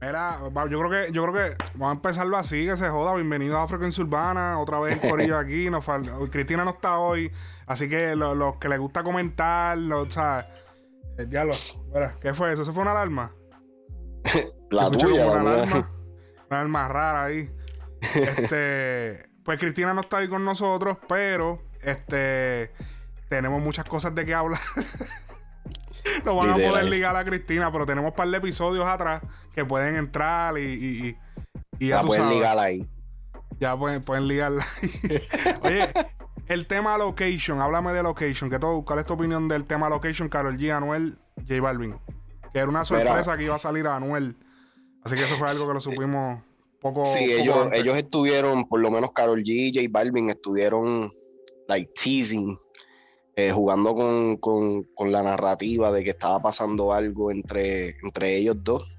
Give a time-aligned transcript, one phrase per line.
[0.00, 3.14] Mira, yo creo que, yo creo que vamos a empezarlo así, que se joda.
[3.14, 5.70] Bienvenidos a Frecuencia Urbana, otra vez el corillo aquí.
[5.70, 5.86] Nos
[6.30, 7.32] Cristina no está hoy,
[7.66, 10.46] así que los que les gusta comentar, o sea,
[11.16, 11.52] eh, ya lo,
[12.20, 12.62] ¿qué fue eso?
[12.62, 13.32] ¿Eso fue una alarma?
[14.70, 15.76] La tuya, una alarma,
[16.50, 17.50] una alarma rara ahí.
[18.14, 22.70] Este, pues Cristina no está ahí con nosotros, pero este
[23.30, 24.60] tenemos muchas cosas de qué hablar.
[26.24, 29.22] no van a poder ligar a Cristina, pero tenemos un par de episodios atrás
[29.54, 31.16] que pueden entrar y, y,
[31.78, 32.86] y ya pueden ligar ahí.
[33.58, 35.20] Ya pueden, pueden ligarla ahí.
[35.62, 35.88] Oye,
[36.46, 38.50] el tema location, háblame de location.
[38.50, 41.96] ¿qué todo, ¿Cuál es tu opinión del tema location, Carol G, Anuel, J Balvin?
[42.52, 44.36] Que era una sorpresa que iba a salir a Anuel.
[45.04, 46.42] Así que eso fue algo que lo supimos
[46.80, 47.04] poco.
[47.04, 51.10] Sí, ellos, ellos estuvieron, por lo menos Carol G y J Balvin estuvieron
[51.68, 52.56] like teasing
[53.38, 53.94] eh, jugando
[54.40, 58.98] con, la narrativa de que estaba pasando algo entre, entre ellos dos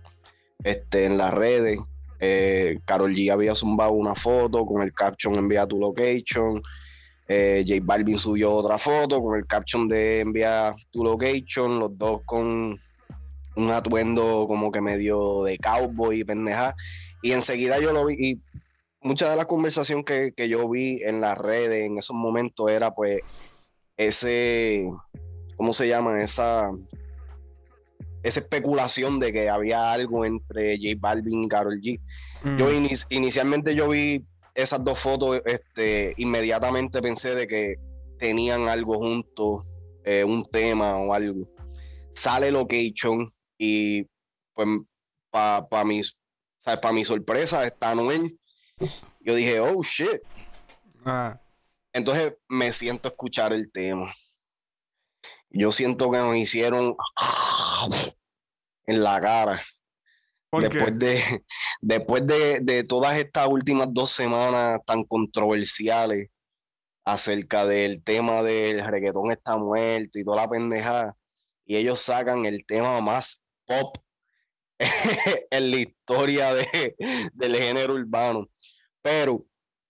[0.64, 1.80] este, en las redes.
[2.20, 6.62] Eh, Carol G había zumbado una foto con el caption envía tu location.
[7.28, 12.22] Eh, J Balvin subió otra foto con el caption de envía tu location, los dos
[12.24, 12.78] con
[13.56, 16.76] un atuendo como que medio de cowboy y pendeja.
[17.24, 18.42] Y enseguida yo lo vi y
[19.02, 22.94] mucha de la conversación que, que yo vi en las redes en esos momentos era
[22.94, 23.22] pues
[23.98, 24.88] ese,
[25.58, 26.22] ¿cómo se llama?
[26.22, 26.72] Esa,
[28.24, 32.00] esa especulación de que había algo entre J Balvin y Carol G.
[32.58, 32.88] Yo mm.
[33.10, 37.76] inicialmente yo vi esas dos fotos, este, inmediatamente pensé de que
[38.20, 39.68] tenían algo juntos,
[40.04, 41.48] eh, un tema o algo.
[42.14, 44.04] Sale Location y
[44.54, 44.68] pues
[45.30, 46.02] para pa mi,
[46.94, 48.38] mi sorpresa está Noel.
[49.22, 50.22] Yo dije, oh shit.
[51.06, 51.40] Ah.
[51.94, 54.14] Entonces me siento a escuchar el tema.
[55.50, 56.96] Yo siento que nos hicieron
[58.86, 59.62] en la cara.
[60.52, 61.44] después de,
[61.82, 66.30] después de, todas estas últimas dos semanas tan controversiales
[67.06, 71.16] acerca del tema del reggaetón está muerto y toda la pendejada,
[71.66, 73.98] y ellos sacan el tema más pop
[75.50, 76.96] en la historia de,
[77.34, 78.50] del género urbano.
[79.02, 79.46] Pero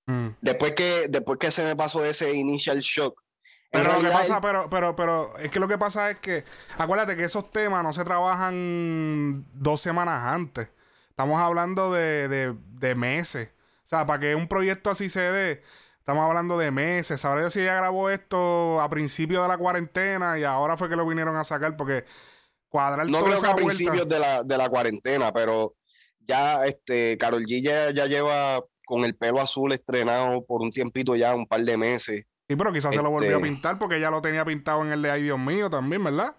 [0.07, 0.29] Mm.
[0.41, 3.21] Después, que, después que se me pasó ese initial shock.
[3.69, 6.45] Pero lo que pasa, pero, pero, pero, es que lo que pasa es que,
[6.77, 10.69] acuérdate que esos temas no se trabajan dos semanas antes.
[11.09, 13.49] Estamos hablando de, de, meses.
[13.83, 15.63] O sea, para que un proyecto así se dé,
[15.99, 17.19] estamos hablando de meses.
[17.19, 21.05] Sabré si ella grabó esto a principio de la cuarentena y ahora fue que lo
[21.05, 22.05] vinieron a sacar porque
[22.69, 25.75] cuadrar no creo que a principios de la, de la cuarentena, pero
[26.19, 27.61] ya este Carol G
[27.93, 32.25] ya lleva con el pelo azul estrenado por un tiempito ya, un par de meses.
[32.47, 34.93] Sí, pero quizás se lo volvió a este pintar porque ya lo tenía pintado en
[34.93, 36.37] el de Ay Dios mío también, ¿verdad?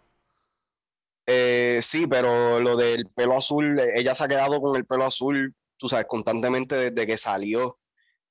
[1.27, 5.55] Eh, sí, pero lo del pelo azul, ella se ha quedado con el pelo azul,
[5.77, 7.79] tú sabes, constantemente desde que salió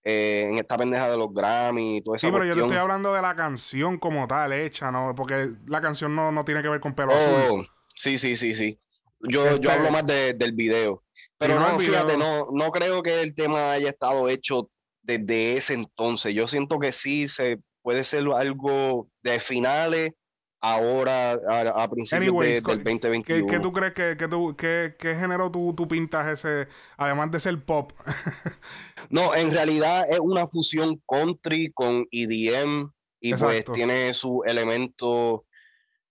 [0.04, 2.26] eh, en esta pendeja de los Grammy y todo eso.
[2.26, 5.14] Sí, pero yo te estoy hablando de la canción como tal, hecha, ¿no?
[5.16, 7.34] Porque la canción no, tiene que ver con pelo azul.
[7.52, 7.64] Oh,
[7.94, 8.80] sí, sí, sí, sí.
[9.20, 11.04] Yo, yo este hablo más del video.
[11.38, 14.70] Pero no, fíjate, no, no creo que el tema haya estado hecho
[15.04, 16.34] desde ese entonces.
[16.34, 20.12] Yo siento que sí se puede ser algo de finales
[20.60, 23.24] ahora a, principios del 2021.
[23.24, 27.64] ¿qué, ¿qué, tú crees que, que qué, género tú, tú, pintas ese, además de ser
[27.64, 27.92] pop?
[29.10, 32.90] no, en realidad es una fusión country con EDM
[33.20, 35.46] y pues tiene su elemento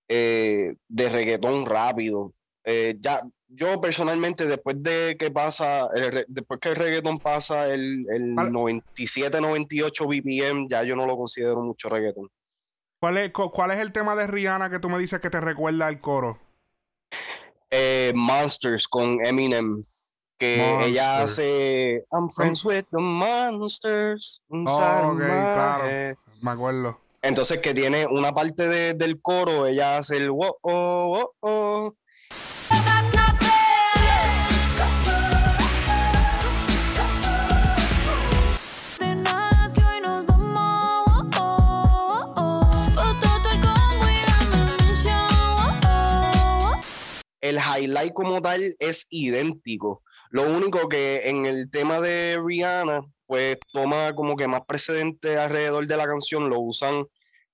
[0.09, 2.33] eh, de reggaetón rápido.
[2.65, 3.23] Eh, ya,
[3.57, 5.89] yo personalmente, después de que pasa,
[6.29, 11.63] después que el reggaetón pasa el, el 97, 98 BPM, ya yo no lo considero
[11.63, 12.31] mucho reggaetón.
[13.01, 15.87] ¿Cuál es, ¿Cuál es el tema de Rihanna que tú me dices que te recuerda
[15.87, 16.39] al coro?
[17.71, 19.83] Eh, Monsters con Eminem.
[20.39, 24.43] Que ella hace I'm friends with the monsters.
[24.51, 26.17] Oh, ok, claro.
[26.43, 27.01] Me acuerdo.
[27.23, 31.95] Entonces, que tiene una parte del coro, ella hace el oh, oh, oh.
[47.77, 50.03] Highlight como tal es idéntico.
[50.31, 55.87] Lo único que en el tema de Rihanna, pues toma como que más precedente alrededor
[55.87, 57.05] de la canción, lo usan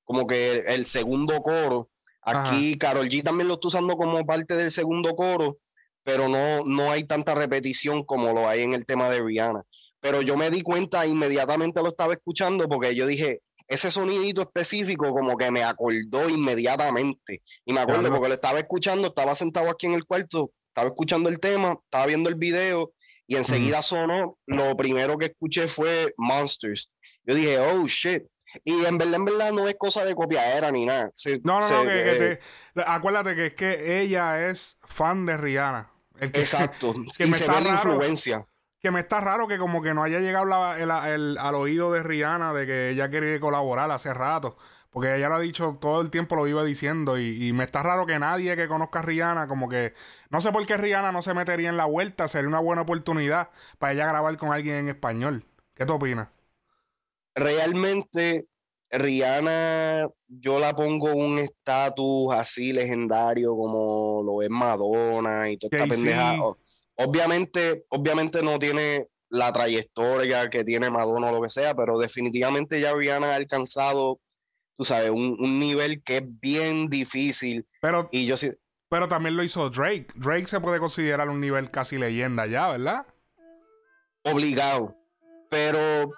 [0.05, 1.91] como que el, segundo coro.
[2.23, 5.59] Aquí Carol G también lo está usando como parte del segundo coro,
[6.03, 9.63] pero no, no hay tanta repetición como lo hay en el tema de Rihanna.
[10.01, 15.11] Pero yo me di cuenta inmediatamente lo estaba escuchando porque yo dije, ese sonidito específico
[15.13, 17.43] como que me acordó inmediatamente.
[17.65, 21.29] Y me acuerdo porque lo estaba escuchando, estaba sentado aquí en el cuarto estaba escuchando
[21.29, 22.95] el tema, estaba viendo el video
[23.27, 26.91] y enseguida sonó, lo primero que escuché fue Monsters.
[27.25, 28.25] Yo dije, oh shit.
[28.65, 31.11] Y en verdad, en verdad no es cosa de copiadera ni nada.
[31.43, 32.39] no, no, no, que,
[32.87, 35.91] acuérdate que es que ella es fan de Rihanna.
[36.21, 36.95] exacto.
[37.17, 38.47] Que me está raro, influencia.
[38.83, 42.67] Que me está raro que como que no haya llegado al oído de Rihanna de
[42.67, 44.57] que ella quería colaborar hace rato.
[44.91, 47.19] Porque ella lo ha dicho todo el tiempo, lo iba diciendo.
[47.19, 49.95] Y, me está raro que nadie que conozca a Rihanna, como que.
[50.29, 52.29] No sé por qué Rihanna no se metería en la vuelta.
[52.29, 55.45] Sería una buena oportunidad para ella grabar con alguien en español.
[55.75, 56.29] ¿Qué tú opinas?
[57.35, 58.47] Realmente,
[58.91, 65.95] Rihanna, yo la pongo un estatus así legendario como lo es Madonna y toda esta
[65.95, 66.37] pendeja.
[67.05, 72.81] Obviamente, obviamente no tiene la trayectoria que tiene Madonna o lo que sea, pero definitivamente
[72.81, 74.21] ya Rihanna ha alcanzado
[74.77, 77.67] tú sabes, un, nivel que es bien difícil.
[77.81, 78.37] Pero, y yo
[78.89, 80.09] pero también lo hizo Drake.
[80.15, 83.07] Drake se puede considerar un nivel casi leyenda ya, ¿verdad?
[84.25, 84.95] Obligado.
[85.51, 86.11] Pero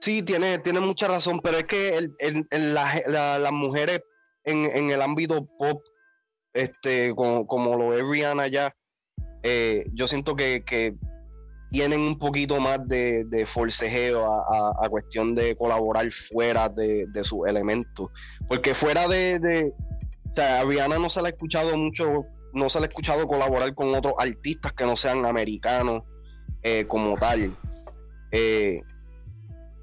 [0.00, 2.10] sí, tiene, tiene mucha razón, pero es que
[2.50, 4.02] las mujeres
[4.44, 5.82] en, el ámbito pop,
[6.52, 8.74] este, como, lo es Rihanna ya,
[9.42, 10.96] eh, yo siento que,
[11.72, 18.10] tienen un poquito más de, forcejeo a, cuestión de colaborar fuera de, de sus elementos.
[18.48, 19.72] Porque fuera de,
[20.30, 23.28] O sea, a Rihanna no se le ha escuchado mucho, no se le ha escuchado
[23.28, 26.02] colaborar con otros artistas que no sean americanos
[26.62, 27.54] eh, como tal.
[28.32, 28.82] Eh,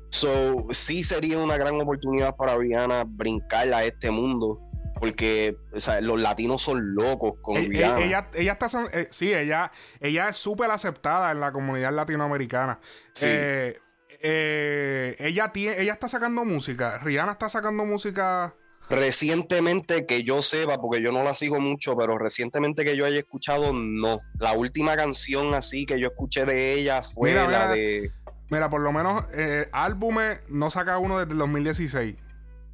[0.10, 4.67] so, sí sería una gran oportunidad para Rihanna brincar a este mundo
[5.00, 5.58] porque
[6.02, 10.72] los latinos son locos con ella, ella, ella, está eh, sí ella ella es súper
[10.72, 12.80] aceptada en la comunidad latinoamericana.
[13.22, 13.78] Eh,
[14.22, 18.56] eh, ella tiene ella está sacando música Rihanna está sacando música.
[18.90, 23.20] Recientemente que yo sepa porque yo no la sigo mucho pero recientemente que yo haya
[23.20, 24.22] escuchado no.
[24.40, 28.12] La última canción así que yo escuché de ella fue la de
[28.50, 29.26] mira por lo menos
[29.74, 32.16] álbumes no saca uno desde el 2016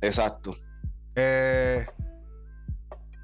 [0.01, 0.55] exacto.
[1.15, 1.87] Eh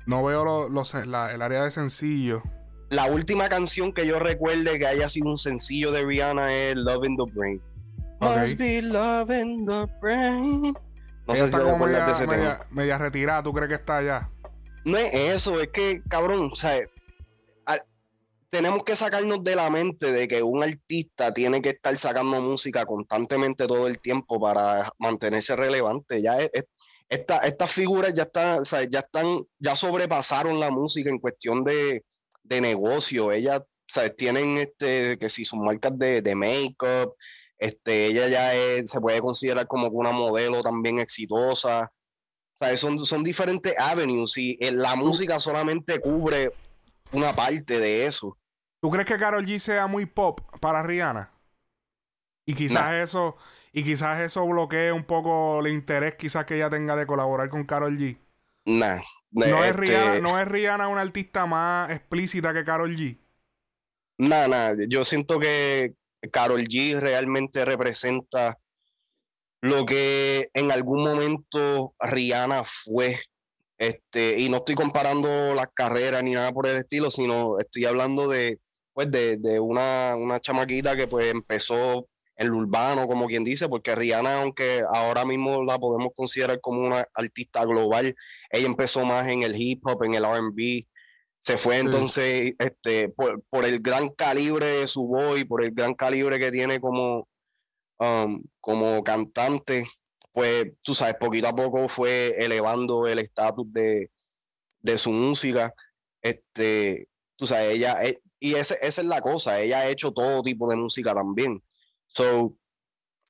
[0.10, 2.42] no veo el área de sencillo.
[2.90, 7.06] La última canción que yo recuerde que haya sido un sencillo de Rihanna es Love
[7.06, 7.62] in the Brain.
[8.20, 10.74] Must be love in the brain.
[11.28, 13.98] No sé si está como media, de ese media, media, retirada, ¿tú crees que está
[13.98, 14.30] allá?
[14.84, 16.80] No es eso, es que, cabrón, o sea,
[18.50, 22.84] tenemos que sacarnos de la mente de que un artista tiene que estar sacando música
[22.88, 26.20] constantemente todo el tiempo para mantenerse relevante.
[26.24, 26.50] Ya es,
[27.10, 32.04] estas figuras ya están, ya están, ya sobrepasaron la música en cuestión de,
[32.44, 33.32] negocio.
[33.32, 33.62] Ellas
[34.18, 37.16] tienen este, que si son marcas de, de make-up,
[37.58, 41.92] este, ella ya se puede considerar como una modelo también exitosa.
[42.76, 46.52] son, son diferentes avenues y eh, la música solamente cubre
[47.12, 48.38] una parte de eso.
[48.82, 51.32] ¿Tú crees que Carol G sea muy pop para Rihanna?
[52.46, 53.36] Y quizás eso
[53.72, 57.66] y quizás eso bloquee un poco el interés quizás que ella tenga de colaborar con
[57.66, 58.18] Carol G.
[58.66, 59.00] Nah,
[59.32, 63.18] no, es este Rihanna, no es Rihanna una artista más explícita que Carol G.
[64.18, 65.94] Nah, nah, yo siento que
[66.32, 68.58] Carol G realmente representa
[69.62, 73.20] lo que en algún momento Rihanna fue.
[73.78, 78.28] Este, y no estoy comparando las carreras ni nada por el estilo, sino estoy hablando
[78.28, 78.60] de,
[78.94, 83.94] pues, de, de una, una chamaquita que pues empezó el urbano, como quien dice, porque
[83.94, 88.16] Rihanna, aunque ahora mismo la podemos considerar como una artista global,
[88.50, 90.88] ella empezó más en el hip hop, en el RB,
[91.42, 95.94] se fue entonces este, por, el gran calibre de su voz y por el gran
[95.96, 97.28] calibre que tiene como,
[98.00, 99.86] um, como cantante,
[100.32, 104.10] pues tú sabes, poquito a poco fue elevando el estatus de,
[104.98, 105.74] su música.
[106.22, 110.70] Este, tú sabes, ella, eh, y esa es la cosa, ella ha hecho todo tipo
[110.70, 111.62] de música también.
[112.10, 112.56] So,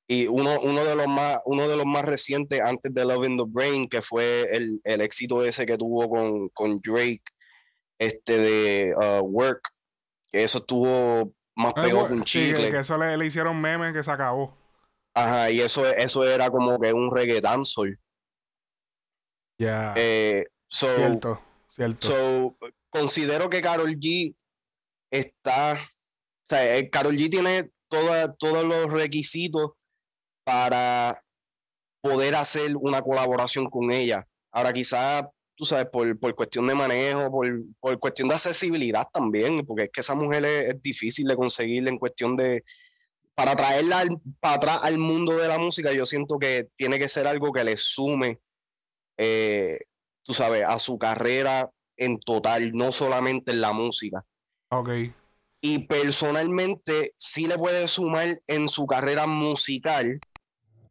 [0.08, 3.36] y uno, uno, de los más, uno de los más recientes antes de Love in
[3.36, 7.22] the Brain, que fue el, el éxito ese que tuvo con, con Drake,
[7.98, 9.68] este de uh, Work,
[10.32, 12.70] que eso estuvo más pegado que un chicle.
[12.70, 14.56] que eso le, hicieron memes que se acabó.
[15.14, 17.98] Ajá, y eso, eso era como que un reggaeton soul.
[19.58, 19.92] Ya.
[19.96, 22.08] Eh, cierto, cierto.
[22.08, 22.56] So,
[22.88, 24.34] considero que Carol G
[25.10, 25.74] está.
[25.74, 29.72] O sea, Carol G tiene todos los requisitos
[30.44, 31.22] para
[32.00, 34.26] poder hacer una colaboración con ella.
[34.52, 39.90] Ahora quizás, tú sabes, por, cuestión de manejo, por, cuestión de accesibilidad también, porque es
[39.92, 42.64] que esa mujer es, difícil de conseguir en cuestión de,
[43.34, 44.04] para traerla
[44.40, 47.64] para atrás al mundo de la música, yo siento que tiene que ser algo que
[47.64, 48.40] le sume,
[49.18, 49.78] eh,
[50.22, 54.24] tú sabes, a su carrera en total, no solamente en la música.
[54.70, 54.90] Ok.
[55.60, 60.20] Y personalmente sí le puede sumar en su carrera musical.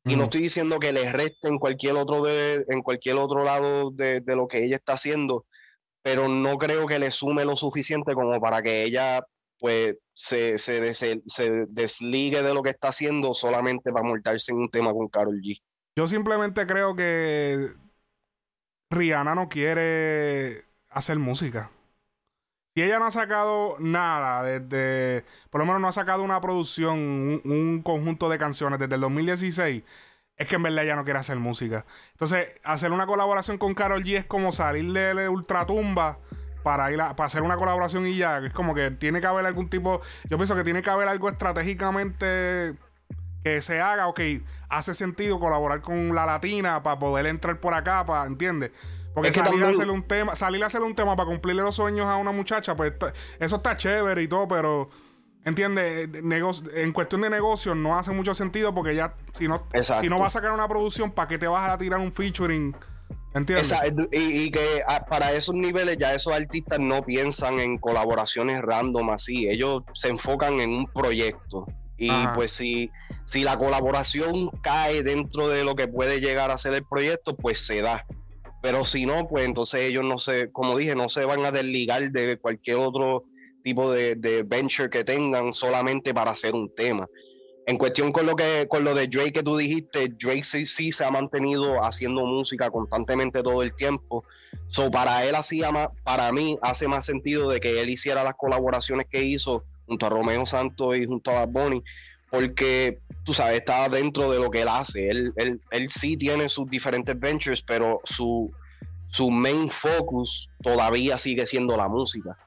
[0.05, 3.91] Y no estoy diciendo que le reste en cualquier otro de, en cualquier otro lado
[3.91, 5.45] de, lo que ella está haciendo,
[6.01, 9.23] pero no creo que le sume lo suficiente como para que ella
[9.59, 11.21] pues se, se, se,
[11.67, 15.61] desligue de lo que está haciendo solamente para montarse en un tema con Carol G.
[15.95, 17.67] Yo simplemente creo que
[18.89, 21.71] Rihanna no quiere hacer música.
[22.79, 27.41] Si ella no ha sacado nada desde, por lo menos no ha sacado una producción,
[27.43, 29.83] un, conjunto de canciones desde el 2016,
[30.38, 31.86] es que en verdad ella no quiere hacer música.
[32.13, 36.19] Entonces, hacer una colaboración con Carol G es como salir de Ultratumba
[36.63, 38.38] para ir a, para hacer una colaboración y ya.
[38.38, 40.00] Es como que tiene que haber algún tipo.
[40.29, 42.77] Yo pienso que tiene que haber algo estratégicamente
[43.43, 44.07] que se haga.
[44.07, 44.21] Ok,
[44.69, 48.71] hace sentido colaborar con la latina para poder entrar por acá, para, ¿entiendes?
[49.13, 52.05] Porque salir, a hacerle un tema, salir a hacerle un tema para cumplirle los sueños
[52.05, 52.93] a una muchacha, pues
[53.39, 54.89] eso está chévere y todo, pero
[55.45, 56.09] ¿entiendes?
[56.73, 59.65] en cuestión de negocios no hace mucho sentido porque ya, si no,
[60.01, 62.75] si no vas a sacar una producción, ¿para qué te vas a tirar un featuring?
[63.33, 63.73] ¿Entiendes?
[64.11, 69.47] Y, que ah, para esos niveles ya esos artistas no piensan en colaboraciones random así,
[69.47, 71.65] ellos se enfocan en un proyecto.
[72.01, 72.89] Y pues si,
[73.25, 77.59] si la colaboración cae dentro de lo que puede llegar a ser el proyecto, pues
[77.65, 78.05] se da.
[78.61, 82.11] Pero si no, pues entonces ellos no se, como dije, no se van a desligar
[82.11, 83.23] de cualquier otro
[83.63, 87.07] tipo de, venture que tengan solamente para hacer un tema.
[87.67, 90.91] En cuestión con lo que con lo de Drake que tú dijiste, Drake sí, sí
[90.91, 94.23] se ha mantenido haciendo música constantemente todo el tiempo.
[94.67, 98.33] So para él hacía más, para mí hace más sentido de que él hiciera las
[98.33, 101.83] colaboraciones que hizo junto a Romeo Santos y junto a Bad Bunny,
[102.29, 105.09] porque tú sabes, está dentro de lo que él hace.
[105.09, 108.51] Él, él, él sí tiene sus diferentes ventures, pero su,
[109.09, 112.38] su main focus todavía sigue siendo la música.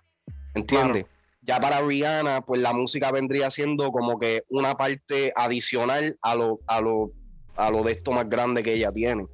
[0.54, 1.06] ¿Entiendes?
[1.42, 6.60] Ya para Rihanna, pues la música vendría siendo como que una parte adicional a lo,
[6.66, 7.10] a lo,
[7.56, 9.26] a lo de esto más grande que ella tiene.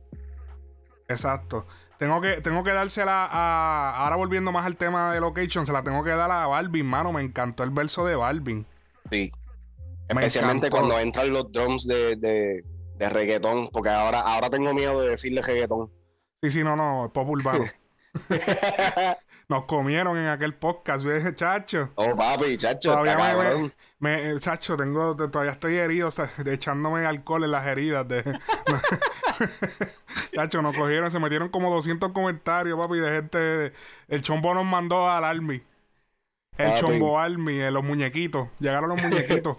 [1.09, 1.67] Exacto.
[1.99, 4.05] Tengo que, tengo que dársela a.
[4.05, 7.12] Ahora volviendo más al tema de location, se la tengo que dar a Balvin, mano.
[7.12, 8.67] Me encantó el verso de Balvin.
[9.11, 9.33] Sí.
[10.09, 12.65] Especialmente cuando entran los drums de, de,
[12.97, 15.91] de, reggaetón, porque ahora, ahora tengo miedo de decirle reggaetón.
[16.43, 17.67] Sí, sí, no, no, pop urbano.
[19.49, 21.91] Nos comieron en aquel podcast, ¿ves, chacho?
[21.95, 27.50] Oh, papi, chacho, todavía me, chacho, tengo, todavía estoy herido, o sea, echándome alcohol en
[27.53, 28.07] las heridas.
[28.07, 28.23] De,
[30.35, 33.73] chacho, nos cogieron, se metieron como 200 comentarios, papi, de gente.
[34.09, 35.62] El chombo nos mandó al Army.
[36.59, 38.49] El chombo Army, eh, los muñequitos.
[38.59, 39.57] Llegaron los muñequitos.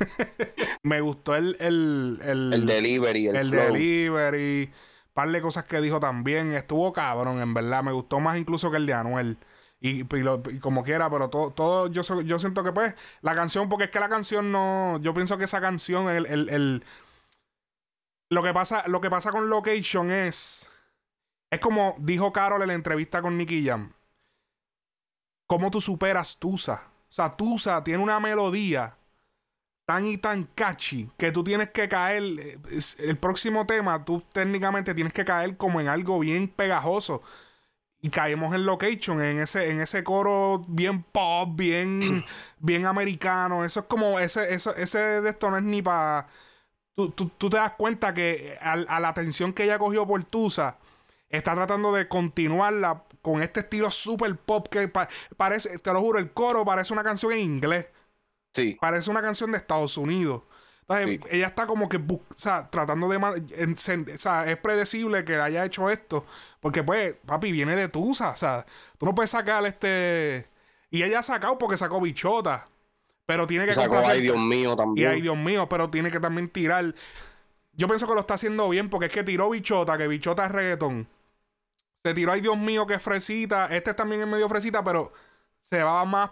[0.82, 4.72] me gustó el, el, el, delivery, el, el delivery.
[5.12, 6.54] Par de cosas que dijo también.
[6.54, 7.82] Estuvo cabrón, en verdad.
[7.82, 9.38] Me gustó más incluso que el de Anuel.
[9.84, 10.04] Y,
[10.60, 13.98] como quiera, pero todo, todo yo, yo siento que pues, la canción, porque es que
[13.98, 15.00] la canción no.
[15.02, 16.84] Yo pienso que esa canción, el, el, el
[18.30, 20.68] lo que pasa, lo que pasa con Location es.
[21.50, 23.92] Es como dijo Carol en la entrevista con Nicky Jam.
[25.46, 26.84] ¿Cómo tú superas Tusa?
[26.86, 28.96] O sea, Tusa tiene una melodía
[29.92, 32.22] tan y tan catchy que tú tienes que caer.
[32.22, 32.58] Eh,
[32.98, 37.22] el próximo tema, tú técnicamente tienes que caer como en algo bien pegajoso.
[38.00, 42.24] Y caemos en location, en ese, en ese coro bien pop, bien,
[42.58, 43.64] bien americano.
[43.64, 46.26] Eso es como, ese, eso, ese de esto no es ni para.
[46.94, 50.78] Tú, te das cuenta que a, la atención que ella cogió por Tusa,
[51.28, 54.90] está tratando de continuarla con este estilo super pop que
[55.36, 57.88] parece, te lo juro, el coro parece una canción en inglés.
[58.52, 58.76] Sí.
[58.80, 60.42] Parece una canción de Estados Unidos.
[60.82, 63.16] Entonces, ella está como que, o sea, tratando de...
[63.16, 66.26] o sea, es predecible que haya hecho esto.
[66.60, 68.30] Porque, pues, papi, viene de Tusa.
[68.30, 68.66] O sea,
[68.98, 70.48] tú no puedes sacar este...
[70.90, 72.68] Y ella ha sacado porque sacó bichota.
[73.24, 73.72] Pero tiene que...
[73.72, 75.10] Sacó Ay, Dios mío, también.
[75.10, 76.94] Y Ay, Dios mío, pero tiene que también tirar...
[77.74, 80.52] Yo pienso que lo está haciendo bien porque es que tiró bichota, que bichota es
[80.52, 81.08] reggaetón.
[82.04, 83.74] Se tiró Ay, Dios mío, que fresita.
[83.74, 85.12] Este también es medio fresita, pero
[85.60, 86.30] se va más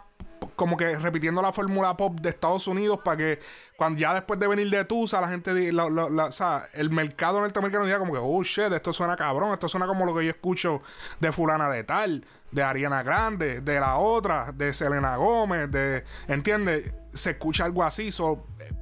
[0.60, 3.40] como que repitiendo la fórmula pop de Estados Unidos para que
[3.78, 7.86] cuando ya después de venir de Tusa la gente la, o sea, el mercado norteamericano
[7.86, 10.82] diga como que oh shit esto suena cabrón esto suena como lo que yo escucho
[11.18, 16.92] de fulana de tal de Ariana Grande de la otra de Selena Gómez de ¿entiendes?
[17.14, 18.10] se escucha algo así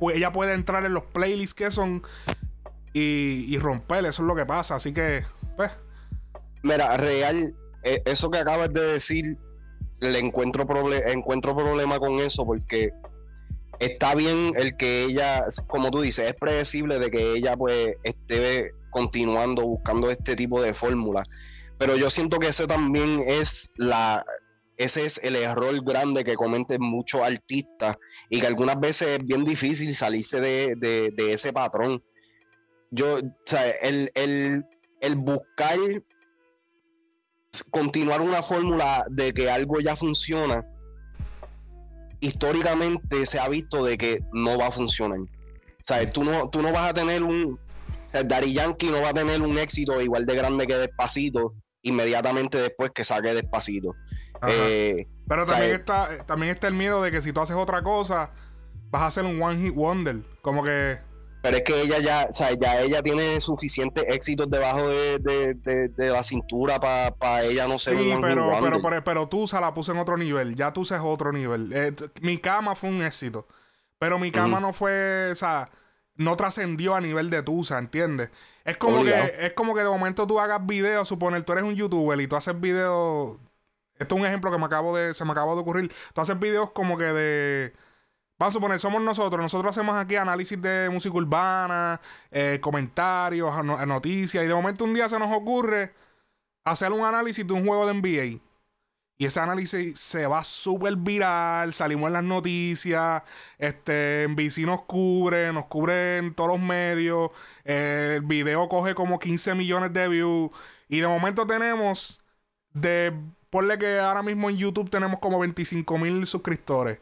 [0.01, 2.03] pues ella puede entrar en los playlists que son
[2.93, 5.25] y, y romper eso es lo que pasa así que
[5.57, 5.71] pues
[6.65, 7.55] mira real
[7.85, 9.39] eh, eso que acabas de decir
[10.01, 10.67] le encuentro,
[11.07, 12.91] encuentro problema con eso porque
[13.79, 18.73] está bien el que ella, como tú dices, es predecible de que ella pues esté
[18.91, 21.23] continuando buscando este tipo de fórmula.
[21.79, 24.25] Pero yo siento que ese también es la,
[24.77, 27.97] ese es el error grande que cometen muchos artistas
[28.31, 32.03] y que algunas veces es bien difícil salirse de, ese patrón.
[32.91, 35.79] Yo, sea, el, el buscar
[37.65, 40.65] continuar una fórmula de que algo ya funciona,
[42.21, 45.21] históricamente se ha visto de que no va a funcionar.
[45.21, 47.59] O sea, tú no, tú no vas a tener un.
[48.13, 52.59] El Daddy Yankee no va a tener un éxito igual de grande que Despacito inmediatamente
[52.59, 53.95] después que saque Despacito.
[54.47, 58.33] Eh, Pero también, está, también está el miedo de que si tú haces otra cosa,
[58.91, 60.21] vas a hacer un one hit wonder.
[60.43, 60.99] Como que
[61.43, 66.23] pero es que ella ya, o sea, ya ella tiene suficientes éxitos debajo de, la
[66.23, 70.17] cintura para ella no ser Sí, pero, pero, pero, pero, Tusa la puse en otro
[70.17, 70.57] nivel.
[70.57, 71.73] Ya Tusa es otro nivel.
[71.73, 73.47] Eh, mi cama fue un éxito.
[73.99, 75.71] Pero mi cama no fue, o sea,
[76.15, 78.31] no trascendió a nivel de Tusa, ¿entiendes?
[78.65, 81.75] Es como que, es como que de momento tú hagas videos, suponer, tú eres un
[81.75, 83.39] youtuber y tú haces videos.
[83.99, 85.93] Esto es un ejemplo que me acabo de, se me acabó de ocurrir.
[86.15, 87.73] Tú haces videos como que de
[88.39, 89.43] Vamos a suponer, somos nosotros.
[89.43, 94.45] Nosotros hacemos aquí análisis de música urbana, eh, comentarios, noticias.
[94.45, 95.93] Y de momento un día se nos ocurre
[96.65, 98.41] hacer un análisis de un juego de NBA.
[99.21, 103.23] Y ese análisis se va súper viral, salimos en las noticias,
[103.59, 107.31] este, en nos cubre, nos cubre en todos los medios,
[107.65, 110.53] el video coge como 15 millones de views
[110.89, 112.21] y de momento tenemos
[112.73, 113.13] de,
[113.51, 117.01] ponle que ahora mismo en YouTube tenemos como 25 mil suscriptores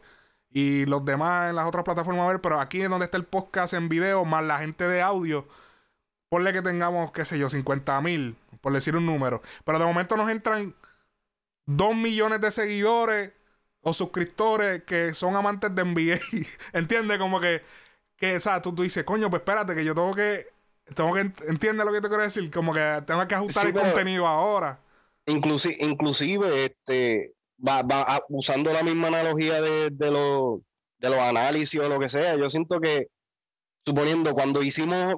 [0.57, 3.25] y los demás en las otras plataformas a ver, pero aquí es donde está el
[3.25, 5.47] podcast en video, más la gente de audio,
[6.29, 9.43] ponle que tengamos, qué sé yo, 50 mil, por decir un número.
[9.63, 10.73] Pero de momento nos entran
[11.67, 13.33] 2 millones de seguidores
[13.81, 16.17] o suscriptores que son amantes de NBA.
[16.73, 17.19] ¿Entiendes?
[17.19, 17.61] Como que,
[18.15, 20.47] que o sea, tú, tú dices, coño, pues espérate, que yo tengo que,
[20.95, 22.49] tengo que, ¿entiendes lo que te quiero decir?
[22.49, 24.79] Como que tengo que ajustar el contenido ahora.
[25.27, 30.11] Inclusive, inclusive, este, va, va usando la misma analogía de, de,
[30.99, 33.07] de los análisis o lo que sea, yo siento que,
[33.85, 35.15] suponiendo, cuando hicimos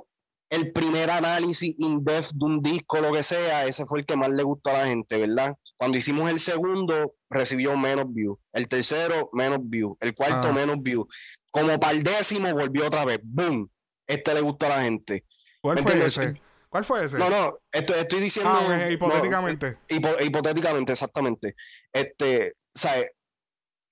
[0.50, 4.30] el primer análisis in-depth de un disco, lo que sea, ese fue el que más
[4.30, 5.56] le gustó a la gente, ¿verdad?
[5.78, 8.38] Cuando hicimos el segundo, recibió menos views.
[8.52, 9.96] El tercero, menos views.
[10.00, 10.52] El cuarto, ah.
[10.52, 11.08] menos views.
[11.52, 13.20] Como para el décimo, volvió otra vez.
[13.24, 13.70] ¡Boom!
[14.08, 15.24] Este le gustó a la gente.
[15.62, 16.42] ¿Cuál fue ese?
[16.70, 17.18] ¿Cuál fue ese?
[17.18, 18.52] No, no, estoy, estoy diciendo.
[18.54, 19.78] Ah, hipotéticamente.
[19.90, 21.56] hipotéticamente, exactamente.
[21.92, 23.12] Este, ¿sabes?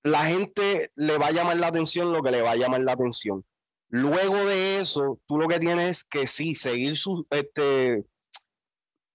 [0.04, 2.92] La gente le va a llamar la atención lo que le va a llamar la
[2.92, 3.44] atención.
[3.90, 8.04] Luego de eso, tú lo que tienes es que sí, seguir su, este,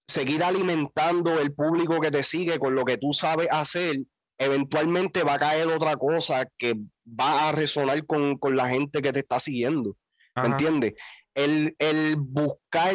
[0.06, 3.96] seguir alimentando el público que te sigue con lo que tú sabes hacer.
[4.36, 6.74] Eventualmente va a caer otra cosa que
[7.06, 9.96] va a resonar con, la gente que te está siguiendo.
[10.34, 10.94] ¿Me entiendes?
[11.34, 12.94] El, el buscar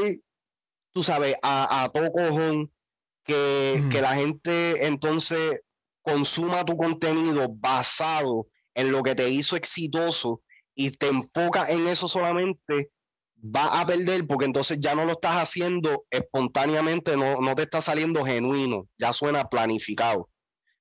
[0.91, 2.71] tú sabes, a, a todo cojón,
[3.23, 5.62] que, que la gente entonces
[6.02, 10.41] consuma tu contenido basado en lo que te hizo exitoso
[10.73, 12.91] y te enfoca en eso solamente,
[13.43, 17.82] va a perder porque entonces ya no lo estás haciendo espontáneamente, no, no te está
[17.82, 20.30] saliendo genuino, ya suena planificado.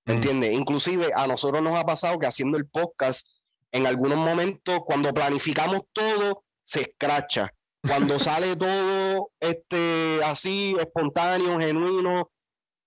[0.05, 0.53] ¿Me entiendes?
[0.55, 3.29] Inclusive a nosotros nos ha pasado que haciendo el podcast,
[3.73, 7.53] en algunos momentos, cuando planificamos todo, se escracha.
[7.87, 12.31] Cuando sale todo este, así, espontáneo, genuino,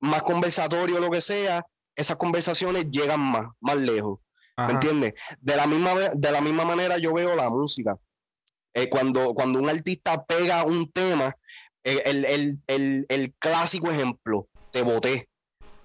[0.01, 4.19] más conversatorio, lo que sea, esas conversaciones llegan más, más lejos.
[4.57, 5.13] ¿Me entiendes?
[5.39, 7.97] De la, misma, de la misma manera yo veo la música.
[8.73, 11.35] Eh, cuando, cuando un artista pega un tema,
[11.83, 12.03] eh,
[12.67, 15.29] el, clásico ejemplo, te boté.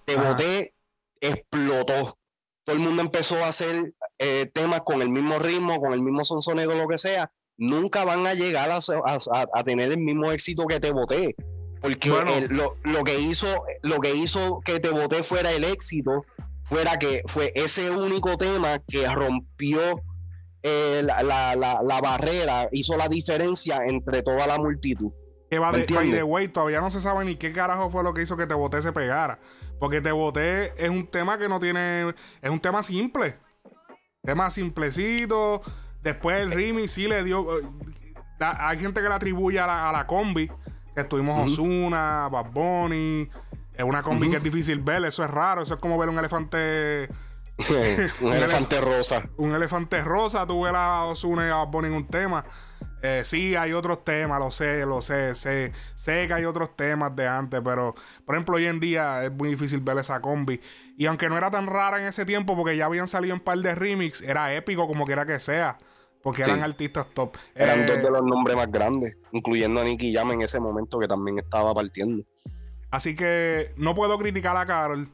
[0.05, 0.75] Te boté,
[1.21, 2.19] explotó.
[2.65, 6.25] Todo el mundo empezó a hacer eh, temas con el mismo ritmo, con el mismo
[6.25, 10.93] sonsonero, lo que sea, nunca van a llegar a, tener el mismo éxito que te
[10.93, 11.35] voté.
[11.81, 12.09] Porque
[12.49, 16.25] lo, que hizo, lo que hizo que te voté fuera el éxito,
[16.65, 20.03] fuera que fue ese único tema que rompió
[20.63, 25.13] eh, la, barrera, hizo la diferencia entre toda la multitud.
[25.51, 28.37] Que va de, way, todavía no se sabe ni qué carajo fue lo que hizo
[28.37, 29.39] que te voté se pegara.
[29.79, 32.15] Porque te voté es un tema que no tiene.
[32.41, 33.39] Es un tema simple.
[34.25, 35.63] Tema simplecito
[36.07, 37.59] Después el Rimi sí le dio.
[37.59, 37.65] Eh,
[38.39, 40.49] hay gente que le atribuye a la, combi.
[40.95, 43.29] Que estuvimos Osuna, Bad Bunny.
[43.75, 45.63] Es una combi que es difícil ver, eso es raro.
[45.63, 47.09] Eso es como ver un elefante.
[48.21, 49.25] un, elefante rosa.
[49.37, 52.45] Un elefante rosa, tú ves a Osuna y a Bad Bunny en un tema.
[53.03, 57.15] Eh, sí, hay otros temas, lo sé, lo sé, sé, sé que hay otros temas
[57.17, 60.61] de antes, pero por ejemplo hoy en día es muy difícil ver esa combi.
[60.97, 63.59] Y aunque no era tan rara en ese tiempo, porque ya habían salido un par
[63.59, 65.79] de remix, era épico como quiera que sea.
[66.23, 67.37] Porque eran artistas top.
[67.55, 70.99] Eran dos de eh, los nombres más grandes, incluyendo a Nicky Jam en ese momento
[70.99, 72.25] que también estaba partiendo.
[72.91, 75.09] Así que no puedo criticar a Carol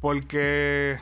[0.00, 0.98] porque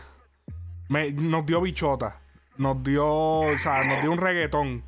[0.88, 2.20] nos dio bichota.
[2.56, 4.84] Nos dio, o sea, nos dio un reggaetón.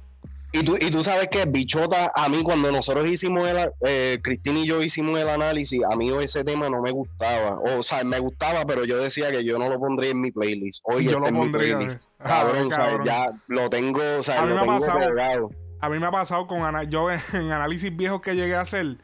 [0.52, 4.60] Y tú, y tú sabes que Bichota, a mí cuando nosotros hicimos el, eh, Cristina
[4.60, 7.60] y yo hicimos el análisis, a mí ese tema no me gustaba.
[7.60, 10.80] O, sea, me gustaba, pero yo decía que yo no lo pondría en mi playlist.
[10.84, 11.80] Hoy yo lo pondría.
[11.80, 11.88] Eh.
[12.18, 12.70] Cabrón,
[13.04, 15.50] ya lo tengo, o sea, a lo tengo pasado,
[15.80, 18.98] A mí me ha pasado con yo en análisis viejos que llegué a hacer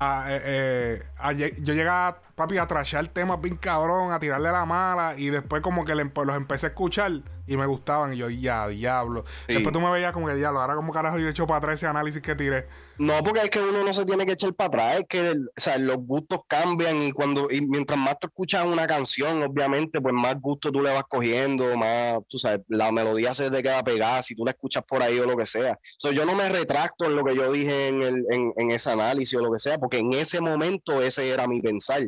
[0.00, 1.02] eh,
[1.38, 5.62] eh, yo llegaba, papi, a trashear temas bien cabrón, a tirarle la mala y después
[5.62, 9.24] como que los empecé a escuchar y me gustaban y yo, ya, diablo.
[9.46, 11.76] Después tú me veías como que diablo, ahora como carajo yo he hecho para atrás
[11.76, 12.66] ese análisis que tiré.
[12.98, 15.60] No, porque es que uno no se tiene que echar para atrás, es que o
[15.60, 20.14] sea, los gustos cambian y cuando y mientras más tú escuchas una canción, obviamente, pues
[20.14, 24.22] más gusto tú le vas cogiendo, más, tú sabes, la melodía se te queda pegada
[24.22, 25.78] si tú la escuchas por ahí o lo que sea.
[25.98, 28.90] So, yo no me retracto en lo que yo dije en, el, en, en ese
[28.90, 32.02] análisis o lo que sea, porque en ese momento ese era mi pensar.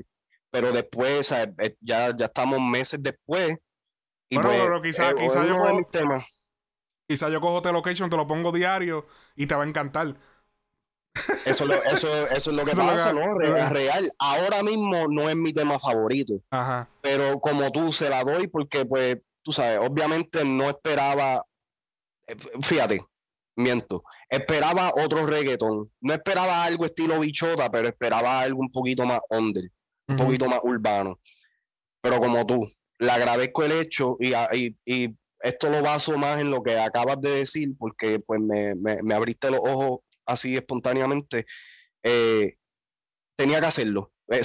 [0.50, 3.58] Pero después, eh, ya, ya estamos meses después
[4.36, 5.88] bueno, pues, pero quizá, eh, quizá yo cojo,
[7.06, 10.16] quizá yo cojo T-Location, te lo pongo diario y te va a encantar.
[11.44, 13.34] Eso, eso, eso es lo que pasa, ¿no?
[13.38, 16.34] Real, Ahora mismo no es mi tema favorito.
[16.50, 16.88] Ajá.
[17.00, 21.42] Pero como tú se la doy porque, pues, tú sabes, obviamente no esperaba.
[22.26, 23.04] Eh, fíjate,
[23.56, 24.04] miento.
[24.28, 25.90] Esperaba otro reggaetón.
[26.00, 29.64] No esperaba algo estilo bichota, pero esperaba algo un poquito más under,
[30.08, 31.18] un poquito más urbano.
[32.00, 32.66] Pero como tú,
[32.98, 34.32] le agradezco el hecho y,
[34.84, 39.14] y, esto lo baso más en lo que acabas de decir, porque pues me, me,
[39.14, 41.46] abriste los ojos así espontáneamente.
[42.02, 42.56] Eh,
[43.36, 44.12] tenía que hacerlo.
[44.28, 44.40] E,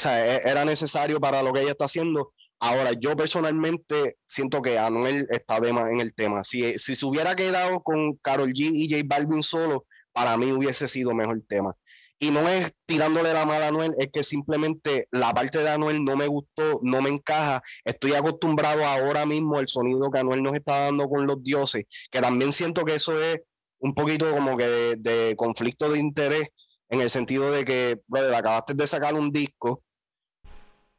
[0.45, 2.33] era necesario para lo que ella está haciendo.
[2.59, 6.43] Ahora, yo personalmente siento que Anuel está de más en el tema.
[6.43, 10.87] Si, si se hubiera quedado con Carol G y J Balvin solo, para mí hubiese
[10.87, 11.75] sido mejor tema.
[12.23, 16.05] Y no es tirándole la mala a Anuel, es que simplemente la parte de Anuel
[16.05, 17.61] no me gustó, no me encaja.
[17.83, 22.21] Estoy acostumbrado ahora mismo al sonido que Anuel nos está dando con los dioses, que
[22.21, 23.41] también siento que eso es
[23.79, 26.47] un poquito como que de, conflicto de interés,
[26.87, 29.83] en el sentido de que, brother, acabaste de sacar un disco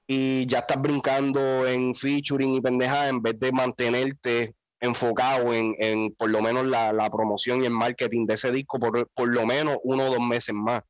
[0.07, 6.15] y ya estás brincando en featuring y pendeja en vez de mantenerte enfocado en, en
[6.17, 9.47] por lo menos la, la, promoción y el marketing de ese disco por, por lo
[9.47, 10.83] menos uno o dos meses más.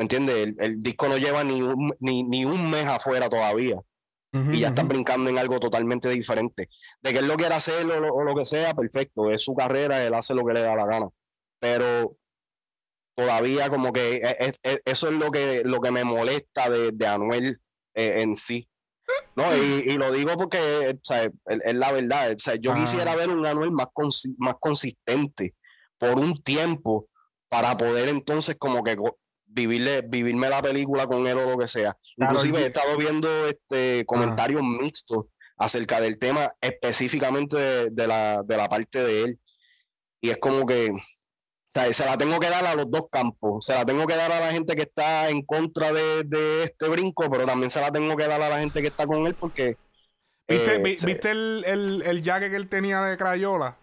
[0.00, 0.54] ¿Me entiendes?
[0.56, 3.82] El, disco no lleva ni un, ni, un mes afuera todavía.
[4.32, 6.70] y ya están brincando en algo totalmente diferente.
[7.02, 9.30] De que él lo quiera hacer o lo, que sea, perfecto.
[9.30, 11.06] Es su carrera, él hace lo que le da la gana.
[11.58, 12.16] Pero
[13.14, 17.06] todavía como que e, e, e, eso es lo que, lo que me molesta de,
[17.06, 17.60] Anuel
[17.92, 18.66] eh, en sí.
[19.36, 22.38] No, y, lo digo porque es, la verdad.
[22.58, 23.88] yo quisiera ver un Anuel más,
[24.38, 25.54] más consistente
[25.98, 27.10] por un tiempo
[27.50, 28.96] para poder entonces como que
[29.50, 31.96] vivirle, vivirme la película con él o lo que sea.
[32.16, 38.68] Inclusive he estado viendo este comentarios mixtos acerca del tema específicamente de, la, de la
[38.68, 39.40] parte de él.
[40.20, 40.90] Y es como que
[41.92, 43.66] se la tengo que dar a los dos campos.
[43.66, 47.30] Se la tengo que dar a la gente que está en contra de, este brinco,
[47.30, 49.76] pero también se la tengo que dar a la gente que está con él porque...
[50.48, 53.76] ¿Viste, eh, ¿viste el, el, el jaque que él tenía de Crayola?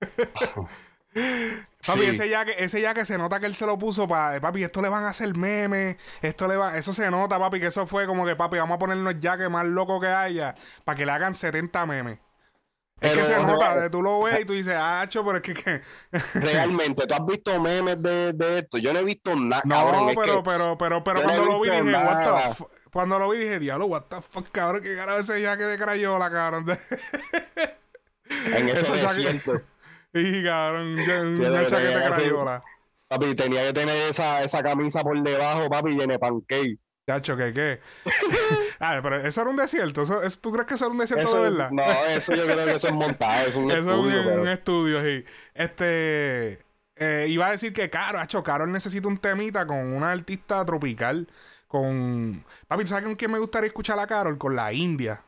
[1.12, 4.36] Papi, ese ya que ese ya que se nota que él se lo puso para,
[4.36, 7.58] eh, papi, esto le van a hacer memes, esto le va, eso se nota, papi,
[7.58, 10.54] que eso fue como que, papi, vamos a ponernos ya que más loco que haya
[10.84, 12.18] para que le hagan 70 memes.
[13.00, 15.80] Es que se nota, tú lo ves y tú dices, ah, pero es que,
[16.34, 18.76] Realmente, tú has visto memes de, de, esto.
[18.76, 19.62] Yo no he visto nada.
[19.64, 23.58] No, pero, pero, pero, pero, cuando lo vi dije, what the Cuando lo vi dije,
[23.58, 26.66] diablo, what the fuck, cabrón, que carajo ese ya que de crayola, cabrón.
[28.54, 29.62] en ese desierto.
[30.12, 30.96] Y cabrón,
[31.38, 32.62] una chaqueta crayola.
[33.08, 36.78] Papi, tenía que tener esa, esa camisa por debajo, papi, llena de pancake.
[37.08, 37.80] Chacho, ¿qué qué?
[38.80, 40.02] ah, pero eso era un desierto.
[40.02, 41.70] ¿Eso, ¿Tú crees que eso era un desierto de verdad?
[41.72, 43.46] No, eso yo creo que eso es montado.
[43.48, 44.20] Es un estudio.
[44.20, 45.24] Es un, un, estudio, sí.
[45.54, 46.64] Este.
[46.94, 51.26] Eh, iba a decir que Caro, Hacho, Carol necesita un temita con una artista tropical.
[51.66, 52.44] Con.
[52.68, 54.38] Papi, ¿sabes con quién me gustaría escuchar a Carol?
[54.38, 55.24] Con la India.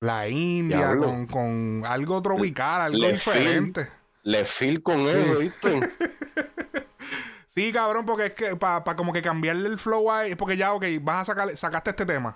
[0.00, 3.86] La India, con, con, algo tropical, algo diferente.
[4.22, 5.78] le feel con eso, ¿viste?
[7.46, 10.86] sí, cabrón, porque es que para como que cambiarle el flow ahí, porque ya, ok,
[11.02, 12.34] vas a sacar, sacaste este tema.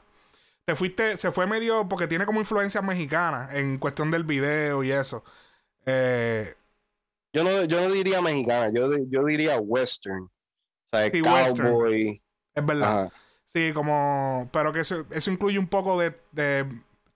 [0.67, 4.93] Te fuiste, se fue medio, porque tiene como influencias mexicanas en cuestión del video y
[4.93, 5.25] eso.
[5.87, 6.55] Eh,
[7.33, 10.25] yo, no, yo no diría mexicana, yo, yo diría western.
[10.25, 12.23] O sea, cowboy.
[12.55, 13.11] Es verdad.
[13.47, 16.15] Sí, como, pero que eso, eso incluye un poco de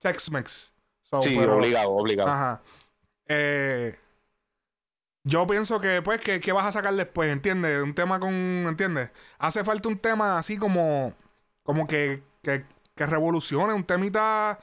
[0.00, 0.72] Tex-Mex.
[1.20, 2.30] Sí, pero, obligado, obligado.
[2.30, 2.62] Ajá.
[3.26, 3.98] Eh,
[5.24, 7.30] yo pienso que, pues, que, que, vas a sacar después?
[7.30, 7.82] ¿Entiendes?
[7.82, 8.32] Un tema con.
[8.32, 9.10] ¿Entiendes?
[9.38, 11.14] Hace falta un tema así como.
[11.62, 12.22] Como que.
[12.42, 13.72] Que, que revolucione.
[13.72, 14.58] Un temita.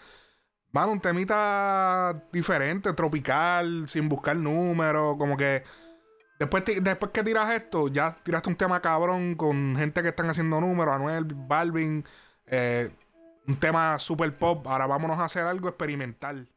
[0.71, 5.15] Bueno, un temita diferente, tropical, sin buscar números.
[5.17, 5.63] Como que.
[6.39, 10.59] Después, después que tiras esto, ya tiraste un tema cabrón con gente que están haciendo
[10.59, 10.93] números.
[10.93, 12.03] Anuel, Balvin.
[12.47, 12.91] Eh,
[13.47, 14.67] un tema super pop.
[14.67, 16.49] Ahora vámonos a hacer algo experimental.